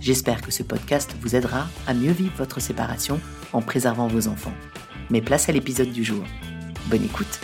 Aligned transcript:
J'espère 0.00 0.42
que 0.42 0.52
ce 0.52 0.62
podcast 0.62 1.16
vous 1.20 1.34
aidera 1.34 1.66
à 1.88 1.92
mieux 1.92 2.12
vivre 2.12 2.34
votre 2.36 2.60
séparation 2.60 3.20
en 3.52 3.60
préservant 3.60 4.06
vos 4.06 4.28
enfants. 4.28 4.54
Mais 5.10 5.20
place 5.20 5.48
à 5.48 5.52
l'épisode 5.52 5.90
du 5.90 6.04
jour. 6.04 6.22
Bonne 6.86 7.02
écoute 7.04 7.40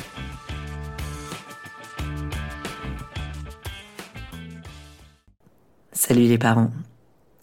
Salut 5.92 6.28
les 6.28 6.38
parents. 6.38 6.70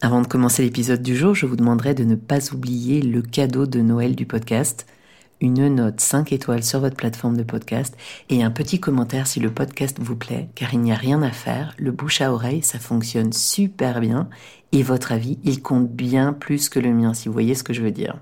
Avant 0.02 0.22
de 0.22 0.28
commencer 0.28 0.64
l'épisode 0.64 1.02
du 1.02 1.16
jour, 1.16 1.36
je 1.36 1.46
vous 1.46 1.58
demanderai 1.58 1.94
de 1.94 2.04
ne 2.06 2.16
pas 2.16 2.54
oublier 2.54 3.02
le 3.02 3.22
cadeau 3.22 3.66
de 3.66 3.82
Noël 3.82 4.16
du 4.16 4.26
podcast, 4.26 4.86
une 5.42 5.68
note 5.68 6.00
5 6.00 6.32
étoiles 6.32 6.64
sur 6.64 6.80
votre 6.80 6.96
plateforme 6.96 7.36
de 7.36 7.44
podcast 7.44 7.98
et 8.30 8.44
un 8.44 8.52
petit 8.52 8.80
commentaire 8.80 9.28
si 9.28 9.40
le 9.40 9.52
podcast 9.52 9.98
vous 10.00 10.16
plaît, 10.16 10.50
car 10.56 10.74
il 10.74 10.80
n'y 10.80 10.92
a 10.92 10.96
rien 10.96 11.22
à 11.24 11.32
faire, 11.32 11.74
le 11.78 11.92
bouche 11.92 12.22
à 12.22 12.32
oreille, 12.32 12.62
ça 12.62 12.80
fonctionne 12.80 13.34
super 13.34 14.00
bien 14.00 14.30
et 14.72 14.84
votre 14.84 15.12
avis, 15.12 15.40
il 15.44 15.62
compte 15.62 15.92
bien 15.92 16.32
plus 16.32 16.70
que 16.70 16.80
le 16.80 16.94
mien, 16.94 17.14
si 17.14 17.28
vous 17.28 17.34
voyez 17.34 17.56
ce 17.56 17.64
que 17.64 17.74
je 17.74 17.82
veux 17.82 17.92
dire. 17.92 18.20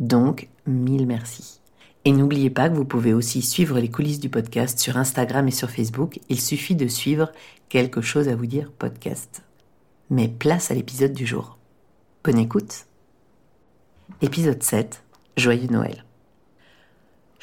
Donc, 0.00 0.48
mille 0.66 1.06
merci. 1.06 1.60
Et 2.04 2.12
n'oubliez 2.12 2.50
pas 2.50 2.68
que 2.68 2.74
vous 2.74 2.84
pouvez 2.84 3.14
aussi 3.14 3.42
suivre 3.42 3.78
les 3.78 3.90
coulisses 3.90 4.20
du 4.20 4.28
podcast 4.28 4.78
sur 4.78 4.96
Instagram 4.96 5.46
et 5.48 5.52
sur 5.52 5.70
Facebook. 5.70 6.18
Il 6.28 6.40
suffit 6.40 6.74
de 6.74 6.88
suivre 6.88 7.32
quelque 7.68 8.02
chose 8.02 8.28
à 8.28 8.36
vous 8.36 8.46
dire 8.46 8.72
podcast. 8.72 9.42
Mais 10.10 10.28
place 10.28 10.70
à 10.70 10.74
l'épisode 10.74 11.12
du 11.12 11.26
jour. 11.26 11.56
Bonne 12.22 12.38
écoute. 12.38 12.86
Épisode 14.20 14.62
7. 14.62 15.02
Joyeux 15.36 15.68
Noël. 15.68 16.03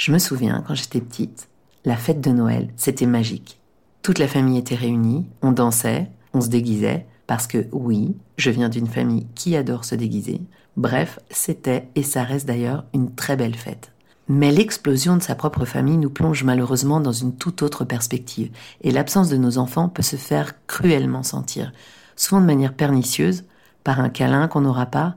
Je 0.04 0.12
me 0.12 0.18
souviens, 0.18 0.64
quand 0.68 0.74
j'étais 0.74 1.00
petite, 1.00 1.48
la 1.86 1.96
fête 1.96 2.22
de 2.22 2.32
Noël, 2.32 2.70
c'était 2.76 3.06
magique. 3.06 3.62
Toute 4.02 4.18
la 4.18 4.28
famille 4.28 4.58
était 4.58 4.74
réunie, 4.74 5.28
on 5.44 5.52
dansait, 5.52 6.10
on 6.34 6.42
se 6.42 6.48
déguisait, 6.48 7.06
parce 7.28 7.46
que 7.46 7.68
oui, 7.72 8.16
je 8.36 8.50
viens 8.50 8.68
d'une 8.68 8.88
famille 8.88 9.28
qui 9.36 9.56
adore 9.56 9.86
se 9.86 9.94
déguiser. 9.94 10.42
Bref, 10.76 11.20
c'était, 11.30 11.88
et 11.94 12.02
ça 12.02 12.24
reste 12.24 12.48
d'ailleurs, 12.48 12.86
une 12.96 13.14
très 13.14 13.36
belle 13.36 13.54
fête. 13.54 13.92
Mais 14.28 14.52
l'explosion 14.52 15.18
de 15.18 15.22
sa 15.22 15.36
propre 15.36 15.66
famille 15.66 15.98
nous 15.98 16.10
plonge 16.10 16.44
malheureusement 16.44 17.00
dans 17.00 17.12
une 17.12 17.36
toute 17.36 17.62
autre 17.62 17.86
perspective, 17.86 18.50
et 18.82 18.90
l'absence 18.90 19.30
de 19.30 19.38
nos 19.38 19.60
enfants 19.60 19.88
peut 19.88 20.02
se 20.02 20.16
faire 20.16 20.66
cruellement 20.66 21.22
sentir, 21.22 21.74
souvent 22.16 22.42
de 22.42 22.48
manière 22.48 22.74
pernicieuse, 22.74 23.44
par 23.84 24.00
un 24.00 24.10
câlin 24.10 24.48
qu'on 24.48 24.62
n'aura 24.62 24.88
pas, 24.88 25.16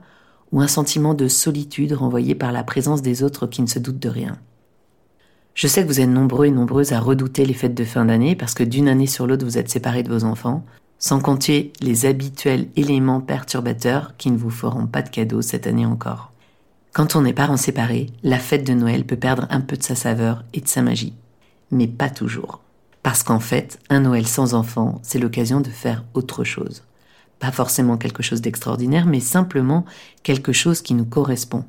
ou 0.51 0.61
un 0.61 0.67
sentiment 0.67 1.15
de 1.15 1.27
solitude 1.27 1.93
renvoyé 1.93 2.35
par 2.35 2.51
la 2.51 2.63
présence 2.63 3.01
des 3.01 3.23
autres 3.23 3.47
qui 3.47 3.63
ne 3.63 3.67
se 3.67 3.79
doutent 3.79 3.97
de 3.97 4.09
rien. 4.09 4.37
Je 5.55 5.67
sais 5.67 5.83
que 5.83 5.87
vous 5.87 6.01
êtes 6.01 6.09
nombreux 6.09 6.47
et 6.47 6.51
nombreuses 6.51 6.91
à 6.91 6.99
redouter 6.99 7.45
les 7.45 7.53
fêtes 7.53 7.73
de 7.73 7.85
fin 7.85 8.03
d'année 8.03 8.35
parce 8.35 8.53
que 8.53 8.63
d'une 8.63 8.89
année 8.89 9.07
sur 9.07 9.25
l'autre 9.25 9.45
vous 9.45 9.57
êtes 9.57 9.69
séparés 9.69 10.03
de 10.03 10.11
vos 10.11 10.25
enfants, 10.25 10.65
sans 10.99 11.21
compter 11.21 11.71
les 11.79 12.05
habituels 12.05 12.67
éléments 12.75 13.21
perturbateurs 13.21 14.17
qui 14.17 14.31
ne 14.31 14.37
vous 14.37 14.49
feront 14.49 14.85
pas 14.85 15.01
de 15.01 15.07
cadeaux 15.07 15.41
cette 15.41 15.65
année 15.65 15.85
encore. 15.85 16.33
Quand 16.91 17.15
on 17.15 17.23
est 17.23 17.31
parents 17.31 17.55
séparés, 17.55 18.07
la 18.21 18.37
fête 18.37 18.67
de 18.67 18.73
Noël 18.73 19.05
peut 19.05 19.15
perdre 19.15 19.47
un 19.49 19.61
peu 19.61 19.77
de 19.77 19.83
sa 19.83 19.95
saveur 19.95 20.43
et 20.53 20.59
de 20.59 20.67
sa 20.67 20.81
magie. 20.81 21.13
Mais 21.71 21.87
pas 21.87 22.09
toujours. 22.09 22.59
Parce 23.01 23.23
qu'en 23.23 23.39
fait, 23.39 23.79
un 23.89 24.01
Noël 24.01 24.27
sans 24.27 24.55
enfants, 24.55 24.99
c'est 25.03 25.19
l'occasion 25.19 25.61
de 25.61 25.69
faire 25.69 26.03
autre 26.15 26.43
chose. 26.43 26.83
Pas 27.39 27.53
forcément 27.53 27.95
quelque 27.95 28.23
chose 28.23 28.41
d'extraordinaire, 28.41 29.05
mais 29.05 29.21
simplement 29.21 29.85
quelque 30.21 30.51
chose 30.51 30.81
qui 30.81 30.95
nous 30.95 31.05
correspond. 31.05 31.63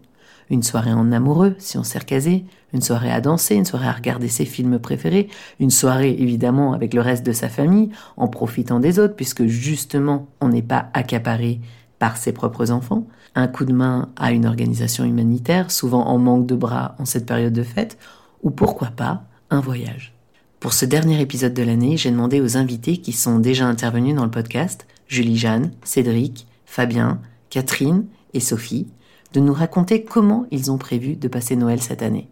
Une 0.49 0.63
soirée 0.63 0.93
en 0.93 1.11
amoureux, 1.11 1.57
si 1.59 1.77
on 1.77 1.83
s'est 1.83 1.99
recasé, 1.99 2.45
une 2.73 2.81
soirée 2.81 3.11
à 3.11 3.21
danser, 3.21 3.57
une 3.57 3.65
soirée 3.65 3.89
à 3.89 3.93
regarder 3.93 4.29
ses 4.29 4.45
films 4.45 4.79
préférés, 4.79 5.29
une 5.59 5.71
soirée 5.71 6.15
évidemment 6.19 6.73
avec 6.73 6.95
le 6.95 7.01
reste 7.01 7.27
de 7.27 7.33
sa 7.33 7.49
famille, 7.49 7.91
en 8.17 8.29
profitant 8.29 8.79
des 8.79 8.99
autres, 8.99 9.17
puisque 9.17 9.47
justement 9.47 10.29
on 10.41 10.49
n'est 10.49 10.63
pas 10.63 10.89
accaparé 10.93 11.61
par 11.99 12.17
ses 12.17 12.33
propres 12.33 12.71
enfants, 12.71 13.07
un 13.35 13.49
coup 13.49 13.65
de 13.65 13.73
main 13.73 14.11
à 14.17 14.33
une 14.33 14.47
organisation 14.47 15.05
humanitaire, 15.05 15.71
souvent 15.71 16.07
en 16.07 16.19
manque 16.19 16.47
de 16.47 16.55
bras 16.55 16.95
en 16.99 17.05
cette 17.05 17.27
période 17.27 17.53
de 17.53 17.63
fête, 17.63 17.99
ou 18.43 18.51
pourquoi 18.51 18.89
pas 18.89 19.25
un 19.51 19.61
voyage. 19.61 20.13
Pour 20.61 20.73
ce 20.73 20.85
dernier 20.85 21.21
épisode 21.21 21.55
de 21.55 21.63
l'année, 21.63 21.97
j'ai 21.97 22.11
demandé 22.11 22.41
aux 22.41 22.57
invités 22.57 22.99
qui 22.99 23.13
sont 23.13 23.39
déjà 23.39 23.67
intervenus 23.67 24.15
dans 24.15 24.25
le 24.25 24.31
podcast, 24.31 24.87
Julie 25.07 25.37
Jeanne, 25.37 25.71
Cédric, 25.85 26.47
Fabien, 26.65 27.21
Catherine 27.51 28.07
et 28.35 28.41
Sophie, 28.41 28.87
de 29.33 29.41
nous 29.41 29.53
raconter 29.53 30.05
comment 30.05 30.47
ils 30.51 30.71
ont 30.71 30.79
prévu 30.79 31.17
de 31.17 31.29
passer 31.29 31.57
Noël 31.57 31.81
cette 31.81 32.03
année. 32.03 32.29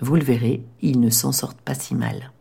Vous 0.00 0.16
le 0.16 0.22
verrez, 0.22 0.64
ils 0.80 1.00
ne 1.00 1.10
s'en 1.10 1.32
sortent 1.32 1.60
pas 1.60 1.74
si 1.74 1.94
mal. 1.94 2.32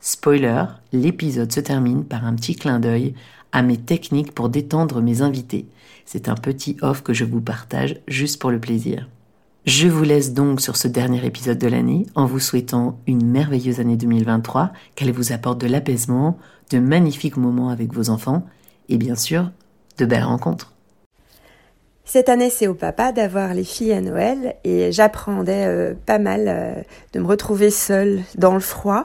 Spoiler, 0.00 0.64
l'épisode 0.92 1.52
se 1.52 1.60
termine 1.60 2.04
par 2.04 2.24
un 2.24 2.34
petit 2.34 2.54
clin 2.54 2.80
d'œil 2.80 3.14
à 3.52 3.62
mes 3.62 3.76
techniques 3.76 4.32
pour 4.32 4.48
détendre 4.48 5.00
mes 5.00 5.22
invités. 5.22 5.66
C'est 6.04 6.28
un 6.28 6.34
petit 6.34 6.76
off 6.82 7.02
que 7.02 7.12
je 7.12 7.24
vous 7.24 7.40
partage 7.40 8.00
juste 8.06 8.40
pour 8.40 8.50
le 8.50 8.60
plaisir. 8.60 9.08
Je 9.64 9.88
vous 9.88 10.04
laisse 10.04 10.32
donc 10.32 10.60
sur 10.60 10.76
ce 10.76 10.86
dernier 10.86 11.24
épisode 11.26 11.58
de 11.58 11.66
l'année 11.66 12.06
en 12.14 12.26
vous 12.26 12.38
souhaitant 12.38 13.00
une 13.08 13.26
merveilleuse 13.26 13.80
année 13.80 13.96
2023, 13.96 14.72
qu'elle 14.94 15.10
vous 15.10 15.32
apporte 15.32 15.60
de 15.60 15.66
l'apaisement, 15.66 16.38
de 16.70 16.78
magnifiques 16.78 17.36
moments 17.36 17.70
avec 17.70 17.92
vos 17.92 18.10
enfants 18.10 18.46
et 18.88 18.96
bien 18.96 19.16
sûr 19.16 19.50
de 19.98 20.06
belles 20.06 20.22
rencontres. 20.22 20.75
Cette 22.08 22.28
année, 22.28 22.50
c'est 22.50 22.68
au 22.68 22.74
papa 22.74 23.10
d'avoir 23.10 23.52
les 23.52 23.64
filles 23.64 23.92
à 23.92 24.00
Noël 24.00 24.54
et 24.62 24.92
j'apprenais 24.92 25.66
euh, 25.66 25.94
pas 26.06 26.20
mal 26.20 26.44
euh, 26.46 26.82
de 27.12 27.18
me 27.18 27.26
retrouver 27.26 27.68
seule 27.72 28.22
dans 28.36 28.54
le 28.54 28.60
froid. 28.60 29.02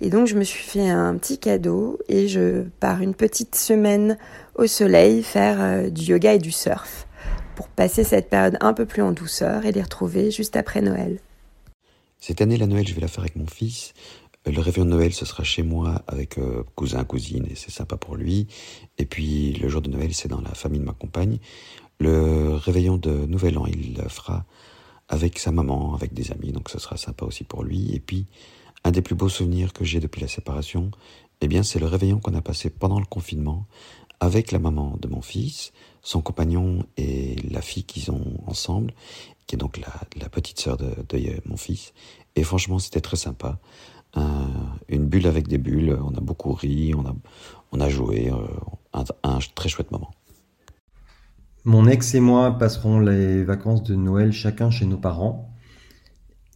Et 0.00 0.10
donc, 0.10 0.26
je 0.26 0.34
me 0.34 0.42
suis 0.42 0.64
fait 0.64 0.90
un 0.90 1.16
petit 1.16 1.38
cadeau 1.38 2.00
et 2.08 2.26
je 2.26 2.62
pars 2.80 3.02
une 3.02 3.14
petite 3.14 3.54
semaine 3.54 4.18
au 4.56 4.66
soleil 4.66 5.22
faire 5.22 5.60
euh, 5.60 5.90
du 5.90 6.02
yoga 6.02 6.34
et 6.34 6.38
du 6.40 6.50
surf 6.50 7.06
pour 7.54 7.68
passer 7.68 8.02
cette 8.02 8.28
période 8.28 8.58
un 8.60 8.72
peu 8.72 8.84
plus 8.84 9.02
en 9.02 9.12
douceur 9.12 9.64
et 9.64 9.70
les 9.70 9.82
retrouver 9.82 10.32
juste 10.32 10.56
après 10.56 10.80
Noël. 10.80 11.20
Cette 12.18 12.40
année, 12.40 12.56
la 12.56 12.66
Noël, 12.66 12.86
je 12.86 12.94
vais 12.94 13.00
la 13.00 13.08
faire 13.08 13.20
avec 13.20 13.36
mon 13.36 13.46
fils. 13.46 13.94
Le 14.46 14.58
réveillon 14.60 14.86
de 14.86 14.90
Noël, 14.90 15.12
ce 15.12 15.26
sera 15.26 15.44
chez 15.44 15.62
moi 15.62 16.02
avec 16.08 16.38
euh, 16.38 16.64
cousin, 16.74 17.04
cousine, 17.04 17.46
et 17.50 17.54
c'est 17.54 17.70
sympa 17.70 17.96
pour 17.96 18.16
lui. 18.16 18.46
Et 18.96 19.04
puis 19.04 19.52
le 19.52 19.68
jour 19.68 19.82
de 19.82 19.90
Noël, 19.90 20.14
c'est 20.14 20.28
dans 20.28 20.40
la 20.40 20.54
famille 20.54 20.80
de 20.80 20.86
ma 20.86 20.94
compagne. 20.94 21.38
Le 22.00 22.54
réveillon 22.54 22.96
de 22.96 23.10
Nouvel 23.10 23.58
An, 23.58 23.66
il 23.66 23.94
le 23.94 24.08
fera 24.08 24.44
avec 25.10 25.38
sa 25.38 25.52
maman, 25.52 25.94
avec 25.94 26.14
des 26.14 26.32
amis, 26.32 26.50
donc 26.50 26.70
ce 26.70 26.78
sera 26.78 26.96
sympa 26.96 27.26
aussi 27.26 27.44
pour 27.44 27.62
lui. 27.62 27.94
Et 27.94 28.00
puis, 28.00 28.26
un 28.84 28.90
des 28.90 29.02
plus 29.02 29.14
beaux 29.14 29.28
souvenirs 29.28 29.74
que 29.74 29.84
j'ai 29.84 30.00
depuis 30.00 30.22
la 30.22 30.28
séparation, 30.28 30.90
eh 31.42 31.48
bien, 31.48 31.62
c'est 31.62 31.78
le 31.78 31.86
réveillon 31.86 32.18
qu'on 32.18 32.34
a 32.34 32.40
passé 32.40 32.70
pendant 32.70 32.98
le 32.98 33.04
confinement 33.04 33.66
avec 34.18 34.50
la 34.50 34.58
maman 34.58 34.96
de 35.00 35.08
mon 35.08 35.20
fils, 35.20 35.72
son 36.02 36.22
compagnon 36.22 36.84
et 36.96 37.36
la 37.50 37.60
fille 37.60 37.84
qu'ils 37.84 38.10
ont 38.10 38.38
ensemble, 38.46 38.94
qui 39.46 39.56
est 39.56 39.58
donc 39.58 39.78
la, 39.78 40.28
petite 40.28 40.58
sœur 40.58 40.76
de, 40.78 40.94
mon 41.44 41.56
fils. 41.56 41.92
Et 42.34 42.44
franchement, 42.44 42.78
c'était 42.78 43.00
très 43.00 43.16
sympa. 43.16 43.58
une 44.88 45.06
bulle 45.06 45.26
avec 45.26 45.48
des 45.48 45.58
bulles, 45.58 45.98
on 46.02 46.14
a 46.14 46.20
beaucoup 46.20 46.52
ri, 46.52 46.94
on 46.94 47.04
a, 47.06 47.14
on 47.72 47.80
a 47.80 47.88
joué, 47.88 48.30
euh, 48.30 49.02
un, 49.22 49.38
très 49.54 49.68
chouette 49.68 49.90
moment. 49.90 50.10
Mon 51.66 51.86
ex 51.86 52.14
et 52.14 52.20
moi 52.20 52.56
passerons 52.56 53.00
les 53.00 53.44
vacances 53.44 53.82
de 53.82 53.94
Noël 53.94 54.32
chacun 54.32 54.70
chez 54.70 54.86
nos 54.86 54.96
parents. 54.96 55.54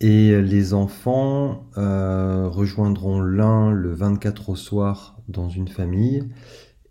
Et 0.00 0.40
les 0.40 0.72
enfants 0.72 1.66
euh, 1.76 2.48
rejoindront 2.48 3.20
l'un 3.20 3.70
le 3.70 3.92
24 3.92 4.48
au 4.48 4.56
soir 4.56 5.20
dans 5.28 5.50
une 5.50 5.68
famille 5.68 6.26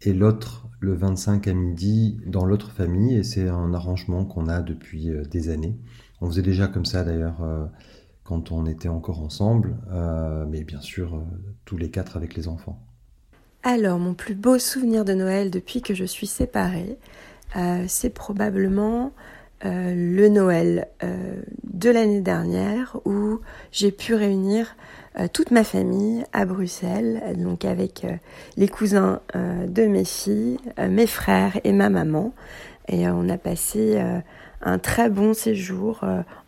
et 0.01 0.13
l'autre 0.13 0.67
le 0.79 0.93
25 0.93 1.47
à 1.47 1.53
midi 1.53 2.19
dans 2.27 2.45
l'autre 2.45 2.71
famille 2.71 3.15
et 3.15 3.23
c'est 3.23 3.49
un 3.49 3.73
arrangement 3.73 4.25
qu'on 4.25 4.47
a 4.47 4.61
depuis 4.61 5.09
euh, 5.09 5.23
des 5.23 5.49
années. 5.49 5.75
On 6.21 6.27
faisait 6.27 6.43
déjà 6.43 6.67
comme 6.67 6.85
ça 6.85 7.03
d'ailleurs 7.03 7.41
quand 8.23 8.51
on 8.51 8.65
était 8.67 8.87
encore 8.87 9.19
ensemble, 9.19 9.75
mais 10.49 10.63
bien 10.63 10.79
sûr 10.79 11.21
tous 11.65 11.75
les 11.75 11.89
quatre 11.89 12.15
avec 12.15 12.35
les 12.35 12.47
enfants. 12.47 12.81
Alors, 13.63 13.97
mon 13.97 14.13
plus 14.13 14.35
beau 14.35 14.59
souvenir 14.59 15.03
de 15.03 15.13
Noël 15.13 15.49
depuis 15.49 15.81
que 15.81 15.93
je 15.93 16.03
suis 16.03 16.27
séparée, 16.27 16.97
c'est 17.87 18.13
probablement 18.13 19.11
le 19.63 20.27
Noël 20.27 20.87
de 21.63 21.89
l'année 21.89 22.21
dernière 22.21 22.97
où 23.05 23.39
j'ai 23.71 23.91
pu 23.91 24.15
réunir 24.15 24.75
euh, 25.19 25.27
toute 25.31 25.51
ma 25.51 25.63
famille 25.63 26.25
à 26.33 26.45
Bruxelles, 26.45 27.21
donc 27.37 27.65
avec 27.65 28.03
euh, 28.03 28.15
les 28.57 28.67
cousins 28.67 29.21
euh, 29.35 29.67
de 29.67 29.83
mes 29.83 30.05
filles, 30.05 30.57
mes 30.89 31.05
frères 31.05 31.59
et 31.63 31.71
ma 31.71 31.89
maman. 31.89 32.33
Et 32.87 33.07
on 33.07 33.29
a 33.29 33.37
passé 33.37 34.03
un 34.61 34.77
très 34.77 35.09
bon 35.09 35.33
séjour, 35.33 36.01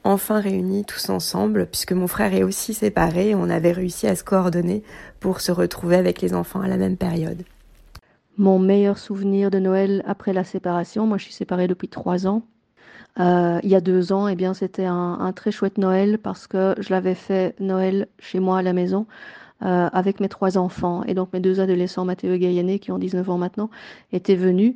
enfin 0.03 0.41
réunis 0.41 0.83
tous 0.83 1.09
ensemble, 1.09 1.65
puisque 1.65 1.93
mon 1.93 2.07
frère 2.07 2.33
est 2.33 2.43
aussi 2.43 2.73
séparé. 2.73 3.33
On 3.35 3.49
avait 3.49 3.71
réussi 3.71 4.05
à 4.05 4.17
se 4.17 4.25
coordonner 4.25 4.83
pour 5.21 5.39
se 5.39 5.53
retrouver 5.53 5.95
avec 5.95 6.21
les 6.21 6.33
enfants 6.33 6.59
à 6.59 6.67
la 6.67 6.75
même 6.75 6.97
période. 6.97 7.43
Mon 8.37 8.59
meilleur 8.59 8.97
souvenir 8.97 9.49
de 9.51 9.59
Noël 9.59 10.03
après 10.05 10.33
la 10.33 10.43
séparation, 10.43 11.07
moi 11.07 11.17
je 11.17 11.23
suis 11.23 11.33
séparée 11.33 11.67
depuis 11.67 11.87
trois 11.87 12.27
ans, 12.27 12.43
euh, 13.19 13.59
il 13.63 13.69
y 13.69 13.75
a 13.75 13.81
deux 13.81 14.11
ans, 14.11 14.27
eh 14.27 14.35
bien, 14.35 14.53
c'était 14.53 14.85
un, 14.85 15.31
très 15.33 15.51
chouette 15.51 15.77
Noël 15.77 16.17
parce 16.19 16.47
que 16.47 16.75
je 16.79 16.89
l'avais 16.89 17.15
fait 17.15 17.55
Noël 17.59 18.07
chez 18.19 18.39
moi 18.39 18.59
à 18.59 18.61
la 18.61 18.73
maison 18.73 19.07
euh, 19.63 19.89
avec 19.93 20.19
mes 20.19 20.29
trois 20.29 20.57
enfants. 20.57 21.03
Et 21.05 21.13
donc 21.13 21.31
mes 21.33 21.39
deux 21.39 21.59
adolescents, 21.59 22.05
Mathéo 22.05 22.33
et 22.33 22.39
Gaïané, 22.39 22.79
qui 22.79 22.91
ont 22.91 22.97
19 22.99 23.29
ans 23.29 23.37
maintenant, 23.37 23.69
étaient 24.11 24.35
venus 24.35 24.75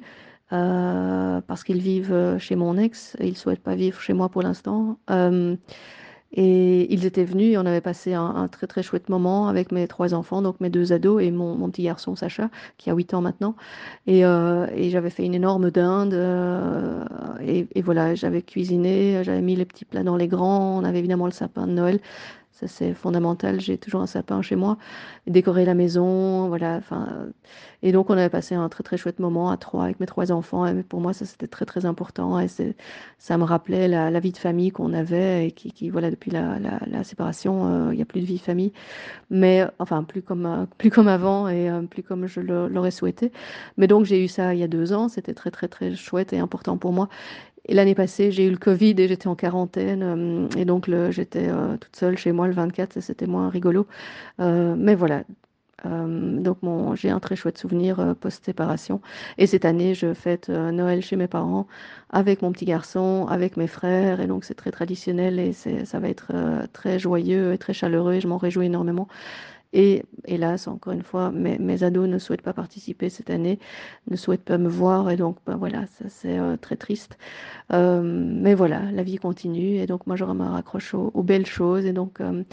euh, 0.53 1.41
parce 1.47 1.63
qu'ils 1.63 1.81
vivent 1.81 2.37
chez 2.39 2.55
mon 2.55 2.77
ex. 2.77 3.17
Et 3.19 3.27
ils 3.27 3.31
ne 3.31 3.35
souhaitent 3.35 3.63
pas 3.63 3.75
vivre 3.75 3.99
chez 3.99 4.13
moi 4.13 4.29
pour 4.29 4.41
l'instant. 4.41 4.97
Et 6.31 6.93
ils 6.93 7.05
étaient 7.05 7.23
venus 7.23 7.57
on 7.57 7.65
avait 7.65 7.81
passé 7.81 8.13
un, 8.13 8.47
très 8.47 8.67
très 8.67 8.83
chouette 8.83 9.09
moment 9.09 9.47
avec 9.47 9.71
mes 9.71 9.87
trois 9.87 10.13
enfants, 10.13 10.41
donc 10.41 10.59
mes 10.59 10.69
deux 10.69 10.93
ados 10.93 11.21
et 11.23 11.31
mon, 11.31 11.69
petit 11.69 11.83
garçon 11.83 12.15
Sacha, 12.15 12.49
qui 12.77 12.89
a 12.89 12.93
8 12.93 13.13
ans 13.15 13.21
maintenant. 13.21 13.55
Et, 14.07 14.25
euh, 14.25 14.67
et 14.75 14.89
j'avais 14.89 15.09
fait 15.09 15.25
une 15.25 15.33
énorme 15.33 15.71
dinde. 15.71 16.13
Euh, 16.13 17.03
et, 17.41 17.81
voilà, 17.81 18.15
j'avais 18.15 18.41
cuisiné, 18.41 19.23
j'avais 19.23 19.41
mis 19.41 19.55
les 19.55 19.65
petits 19.65 19.85
plats 19.85 20.03
dans 20.03 20.17
les 20.17 20.27
grands. 20.27 20.79
On 20.79 20.83
avait 20.83 20.99
évidemment 20.99 21.25
le 21.25 21.31
sapin 21.31 21.67
de 21.67 21.73
Noël. 21.73 21.99
Ça, 22.59 22.67
c'est 22.67 22.93
fondamental. 22.93 23.61
J'ai 23.61 23.77
toujours 23.77 24.01
un 24.01 24.07
sapin 24.07 24.41
chez 24.41 24.57
moi. 24.57 24.77
Décorer 25.27 25.63
la 25.63 25.75
maison, 25.75 26.49
voilà. 26.49 26.75
Enfin, 26.75 27.29
et 27.81 27.93
donc, 27.93 28.09
on 28.09 28.13
avait 28.13 28.29
passé 28.29 28.55
un 28.55 28.67
très, 28.67 28.83
très 28.83 28.97
chouette 28.97 29.19
moment 29.19 29.49
à 29.49 29.55
trois 29.57 29.85
avec 29.85 30.01
mes 30.01 30.05
trois 30.05 30.31
enfants. 30.33 30.65
Et 30.65 30.83
pour 30.83 30.99
moi, 30.99 31.13
ça, 31.13 31.25
c'était 31.25 31.47
très, 31.47 31.65
très 31.65 31.85
important. 31.85 32.37
Et 32.39 32.47
ça 33.17 33.37
me 33.37 33.43
rappelait 33.45 33.87
la, 33.87 34.19
vie 34.19 34.33
de 34.33 34.37
famille 34.37 34.71
qu'on 34.71 34.91
avait 34.91 35.47
et 35.47 35.51
qui, 35.51 35.89
voilà, 35.89 36.11
depuis 36.11 36.31
la, 36.31 37.03
séparation, 37.05 37.67
euh, 37.67 37.93
il 37.93 37.95
n'y 37.95 38.01
a 38.01 38.05
plus 38.05 38.19
de 38.19 38.25
vie 38.25 38.35
de 38.35 38.41
famille. 38.41 38.73
Mais, 39.29 39.65
enfin, 39.79 40.03
plus 40.03 40.21
comme, 40.21 40.45
euh, 40.45 40.65
plus 40.77 40.89
comme 40.89 41.07
avant 41.07 41.47
et 41.47 41.69
euh, 41.69 41.81
plus 41.83 42.03
comme 42.03 42.27
je 42.27 42.41
l'aurais 42.41 42.91
souhaité. 42.91 43.31
Mais 43.77 43.87
donc, 43.87 44.03
j'ai 44.05 44.21
eu 44.21 44.27
ça 44.27 44.53
il 44.53 44.59
y 44.59 44.63
a 44.63 44.67
deux 44.67 44.91
ans. 44.91 45.07
C'était 45.07 45.33
très, 45.33 45.51
très, 45.51 45.69
très 45.69 45.95
chouette 45.95 46.33
et 46.33 46.39
important 46.39 46.77
pour 46.77 46.91
moi. 46.91 47.07
Et 47.65 47.73
l'année 47.73 47.95
passée, 47.95 48.31
j'ai 48.31 48.45
eu 48.45 48.51
le 48.51 48.57
Covid 48.57 48.95
et 48.97 49.07
j'étais 49.07 49.27
en 49.27 49.35
quarantaine. 49.35 50.03
Euh, 50.03 50.57
et 50.57 50.65
donc, 50.65 50.89
j'étais 51.11 51.47
euh, 51.49 51.77
toute 51.77 51.95
seule 51.95 52.17
chez 52.17 52.31
moi 52.31 52.47
le 52.47 52.53
24, 52.53 52.99
c'était 53.01 53.27
moins 53.27 53.49
rigolo. 53.49 53.87
Euh, 54.39 54.75
mais 54.77 54.95
voilà. 54.95 55.23
donc, 55.85 56.57
j'ai 56.95 57.09
un 57.09 57.19
très 57.19 57.35
chouette 57.35 57.57
souvenir 57.57 58.15
post-séparation. 58.19 59.01
Et 59.37 59.47
cette 59.47 59.65
année, 59.65 59.93
je 59.93 60.13
fête 60.13 60.49
Noël 60.49 61.01
chez 61.01 61.15
mes 61.15 61.27
parents 61.27 61.67
avec 62.09 62.41
mon 62.41 62.51
petit 62.51 62.65
garçon, 62.65 63.27
avec 63.29 63.55
mes 63.57 63.67
frères. 63.67 64.19
Et 64.19 64.27
donc, 64.27 64.43
c'est 64.45 64.55
très 64.55 64.71
traditionnel 64.71 65.39
et 65.39 65.53
ça 65.53 65.99
va 65.99 66.09
être 66.09 66.33
très 66.73 66.99
joyeux 66.99 67.53
et 67.53 67.57
très 67.57 67.73
chaleureux. 67.73 68.15
Et 68.15 68.21
je 68.21 68.27
m'en 68.27 68.37
réjouis 68.37 68.65
énormément. 68.65 69.07
Et 69.71 70.03
hélas, 70.25 70.67
encore 70.67 70.93
une 70.93 71.03
fois, 71.03 71.29
mes, 71.31 71.83
ados 71.83 72.07
ne 72.09 72.17
souhaitent 72.17 72.41
pas 72.41 72.53
participer 72.53 73.09
cette 73.09 73.29
année, 73.29 73.59
ne 74.09 74.15
souhaitent 74.15 74.43
pas 74.43 74.57
me 74.57 74.67
voir, 74.67 75.11
et 75.11 75.15
donc 75.15 75.37
ben 75.45 75.57
voilà, 75.57 75.85
ça 75.87 76.05
c'est 76.09 76.39
euh, 76.39 76.57
très 76.57 76.75
triste. 76.75 77.19
Euh, 77.71 78.01
mais 78.03 78.55
voilà, 78.55 78.91
la 78.91 79.03
vie 79.03 79.17
continue, 79.17 79.75
et 79.75 79.85
donc 79.85 80.07
moi 80.07 80.15
je 80.15 80.25
me 80.25 80.43
raccroche 80.43 80.95
aux, 80.95 81.23
belles 81.23 81.45
choses, 81.45 81.85
et 81.85 81.93
donc 81.93 82.19
euh, 82.19 82.43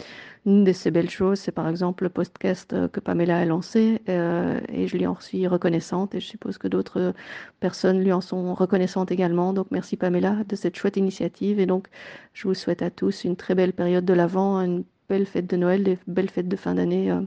une 0.45 0.63
de 0.63 0.71
ces 0.73 0.91
belles 0.91 1.09
choses, 1.09 1.39
c'est 1.39 1.51
par 1.51 1.67
exemple 1.67 2.03
le 2.03 2.09
podcast 2.09 2.75
que 2.91 2.99
Pamela 2.99 3.39
a 3.39 3.45
lancé, 3.45 3.99
et 4.07 4.87
je 4.87 4.97
lui 4.97 5.07
en 5.07 5.19
suis 5.19 5.47
reconnaissante, 5.47 6.13
et 6.13 6.19
je 6.19 6.27
suppose 6.27 6.59
que 6.59 6.67
d'autres 6.67 7.13
personnes 7.59 7.99
lui 7.99 8.13
en 8.13 8.21
sont 8.21 8.53
reconnaissantes 8.53 9.11
également. 9.11 9.53
Donc 9.53 9.67
merci 9.71 9.97
Pamela 9.97 10.43
de 10.47 10.55
cette 10.55 10.75
chouette 10.77 10.97
initiative, 10.97 11.59
et 11.59 11.65
donc 11.65 11.87
je 12.33 12.47
vous 12.47 12.53
souhaite 12.53 12.83
à 12.83 12.91
tous 12.91 13.23
une 13.23 13.35
très 13.35 13.55
belle 13.55 13.73
période 13.73 14.05
de 14.05 14.13
l'Avent, 14.13 14.83
belles 15.09 15.25
fêtes 15.25 15.49
de 15.49 15.55
Noël, 15.55 15.83
des 15.83 15.97
belles 16.07 16.29
fêtes 16.29 16.49
de 16.49 16.55
fin 16.57 16.75
d'année. 16.75 17.09
Euh, 17.11 17.21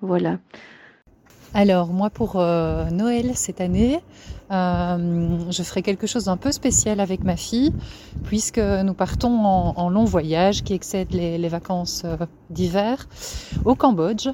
voilà. 0.00 0.38
Alors 1.54 1.88
moi 1.88 2.10
pour 2.10 2.36
euh, 2.36 2.88
Noël 2.90 3.32
cette 3.34 3.60
année, 3.60 4.00
euh, 4.52 5.38
je 5.50 5.62
ferai 5.62 5.82
quelque 5.82 6.06
chose 6.06 6.24
d'un 6.24 6.36
peu 6.36 6.52
spécial 6.52 7.00
avec 7.00 7.24
ma 7.24 7.36
fille 7.36 7.72
puisque 8.24 8.58
nous 8.58 8.94
partons 8.94 9.32
en, 9.44 9.88
long 9.88 10.04
voyage 10.04 10.62
qui 10.62 10.74
excède 10.74 11.12
les, 11.12 11.48
vacances 11.48 12.04
d'hiver 12.50 13.08
au 13.64 13.74
Cambodge 13.74 14.28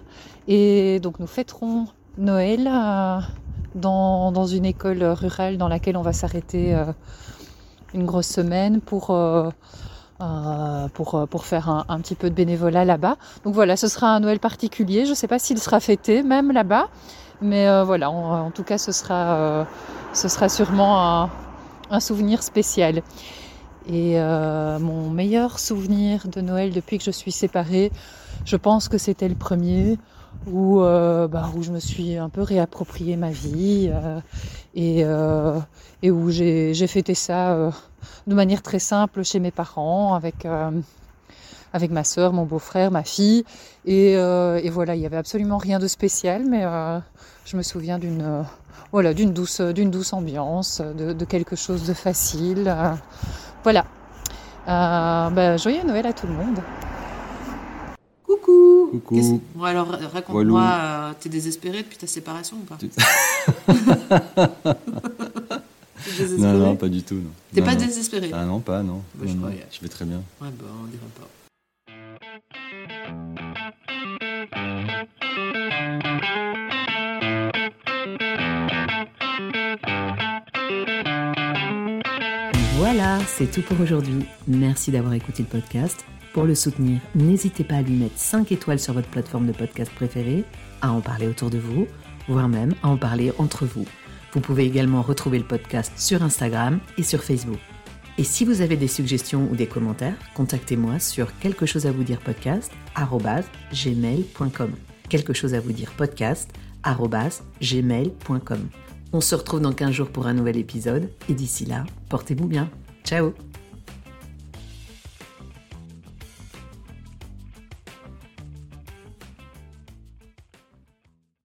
et 0.49 0.99
donc 1.01 1.21
nous 1.21 1.27
fêterons 1.27 1.87
Noël 2.19 2.65
dans, 3.75 4.33
dans, 4.33 4.47
une 4.47 4.65
école 4.65 5.05
rurale 5.05 5.59
dans 5.59 5.69
laquelle 5.69 5.97
on 5.97 6.03
va 6.03 6.13
s'arrêter 6.13 6.75
une 7.95 8.05
grosse 8.05 8.29
semaine 8.29 8.81
pour 8.81 9.15
euh, 10.23 10.87
pour, 10.95 11.17
euh, 11.17 11.27
pour 11.27 11.47
faire 11.47 11.85
un, 11.89 12.01
petit 12.01 12.15
peu 12.15 12.31
de 12.31 12.35
bénévolat 12.35 12.85
là-bas. 12.85 13.17
Donc 13.45 13.55
voilà, 13.55 13.77
ce 13.77 13.89
sera 13.89 14.15
un 14.15 14.21
Noël 14.21 14.39
particulier. 14.39 15.05
Je 15.05 15.11
ne 15.11 15.15
sais 15.17 15.27
pas 15.27 15.41
s'il 15.41 15.59
sera 15.59 15.81
fêté 15.81 16.23
même 16.23 16.53
là-bas, 16.53 16.91
mais 17.41 17.67
euh, 17.67 17.83
voilà, 17.83 18.09
en 18.09 18.53
tout 18.53 18.63
cas, 18.63 18.79
ce 18.79 18.93
sera, 18.93 19.67
ce 20.13 20.29
sera 20.29 20.49
sûrement 20.49 21.29
un, 21.91 22.01
souvenir 22.01 22.45
spécial. 22.45 23.03
Et 23.89 24.17
mon 24.17 25.11
meilleur 25.11 25.59
souvenir 25.59 26.29
de 26.29 26.41
Noël 26.41 26.73
depuis 26.73 26.99
que 26.99 27.05
je 27.05 27.11
suis 27.11 27.33
séparée, 27.33 27.91
je 28.45 28.57
pense 28.57 28.89
que 28.89 28.99
c'était 28.99 29.29
le 29.29 29.35
premier 29.35 29.99
où, 30.47 30.81
bah, 30.83 31.51
où 31.57 31.63
je 31.63 31.73
me 31.73 31.81
suis 31.81 32.17
un 32.17 32.29
peu 32.29 32.43
réapproprié 32.43 33.17
ma 33.17 33.31
vie 33.31 33.91
et 34.77 35.05
où 35.05 36.31
j'ai 36.31 36.87
fêté 36.87 37.15
ça 37.15 37.73
de 38.27 38.35
manière 38.35 38.63
très 38.63 38.79
simple 38.79 39.23
chez 39.23 39.41
mes 39.41 39.51
parents, 39.51 40.15
avec, 40.15 40.47
euh, 40.47 40.71
avec 41.73 41.91
ma 41.91 42.05
soeur, 42.05 42.33
mon 42.33 42.45
beau-frère, 42.45 42.91
ma 42.91 43.05
fille. 43.05 43.45
Et, 43.85 44.17
euh, 44.17 44.61
et, 44.63 44.71
voilà, 44.71 44.95
il 44.95 45.01
n'y 45.01 45.07
avait 45.07 45.17
absolument 45.17 45.59
rien 45.59 45.79
de 45.79 45.87
spécial, 45.89 46.45
mais 46.49 46.65
euh, 46.65 46.99
je 47.45 47.57
me 47.57 47.63
souviens 47.63 47.99
d'une 47.99 48.45
voilà, 48.93 49.15
d'une 49.15 49.33
douce, 49.33 49.61
d'une 49.61 49.91
douce 49.91 50.13
ambiance, 50.13 50.83
de, 50.83 51.15
de, 51.15 51.25
quelque 51.25 51.57
chose 51.57 51.87
de 51.87 51.95
facile. 51.95 52.75
voilà. 53.63 53.87
Ben, 54.67 55.57
joyeux 55.57 55.83
Noël 55.85 56.07
à 56.07 56.13
tout 56.13 56.27
le 56.27 56.35
monde. 56.35 56.59
Coucou. 58.23 58.89
Coucou. 58.93 59.41
Bon 59.55 59.65
alors 59.65 59.89
raconte-moi, 60.13 61.15
t'es 61.21 61.31
désespéré 61.31 61.83
depuis 61.83 61.97
ta 61.97 62.07
séparation 62.07 62.59
ou 62.59 62.65
pas 62.65 62.77
Non, 66.39 66.59
non, 66.59 66.77
pas 66.77 66.89
du 66.89 67.03
tout. 67.03 67.21
T'es 67.55 67.63
pas 67.63 67.75
désespéré 67.75 68.31
Ah 68.33 68.45
non, 68.45 68.61
pas, 68.61 68.83
non. 68.83 69.03
Bah, 69.15 69.27
je, 69.27 69.81
vais 69.81 69.89
très 69.89 70.05
bien. 70.05 70.23
Ouais, 70.41 70.49
bah, 70.59 70.67
on 70.83 70.87
dirait 70.87 71.03
pas. 71.19 71.29
Voilà, 82.77 83.21
c'est 83.27 83.51
tout 83.51 83.63
pour 83.63 83.81
aujourd'hui. 83.81 84.27
Merci 84.47 84.91
d'avoir 84.91 85.15
écouté 85.15 85.43
le 85.43 85.49
podcast. 85.49 86.05
Pour 86.33 86.45
le 86.45 86.55
soutenir, 86.55 87.01
n'hésitez 87.15 87.65
pas 87.65 87.77
à 87.77 87.83
lui 87.83 87.95
mettre 87.95 88.19
5 88.19 88.53
étoiles 88.53 88.79
sur 88.79 88.95
votre 88.95 89.09
plateforme 89.09 89.47
de 89.47 89.53
podcast 89.53 89.93
préférée, 89.95 90.45
à 90.81 90.93
en 90.93 91.01
parler 91.01 91.29
autour 91.29 91.51
de 91.51 91.59
vous, 91.59 91.87
voire 92.29 92.49
même 92.49 92.75
à 92.83 92.89
en 92.89 92.97
parler 92.97 93.33
entre 93.39 93.67
vous. 93.67 93.87
Vous 94.33 94.41
pouvez 94.41 94.65
également 94.65 95.03
retrouver 95.03 95.39
le 95.39 95.45
podcast 95.45 95.93
sur 95.97 96.23
Instagram 96.23 96.81
et 96.99 97.03
sur 97.03 97.23
Facebook. 97.23 97.59
Et 98.19 98.25
si 98.25 98.45
vous 98.45 98.61
avez 98.61 98.77
des 98.77 98.89
suggestions 98.89 99.49
ou 99.51 99.57
des 99.57 99.67
commentaires, 99.67 100.17
contactez-moi 100.35 100.99
sur 100.99 101.39
quelque 101.39 101.67
chose 101.67 101.87
à 101.87 101.93
vous 101.93 102.05
dire 102.05 102.21
podcast 102.21 102.71
gmail.com. 103.73 104.73
Gmail.com. 107.61 108.69
On 109.15 109.21
se 109.21 109.35
retrouve 109.35 109.61
dans 109.61 109.73
15 109.73 109.91
jours 109.91 110.09
pour 110.09 110.27
un 110.27 110.35
nouvel 110.35 110.57
épisode 110.57 111.11
et 111.29 111.35
d'ici 111.35 111.67
là, 111.67 111.85
portez-vous 112.09 112.47
bien. 112.47 112.71
Ciao 113.05 113.52